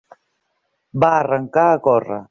[1.05, 2.19] Va arrencar a córrer.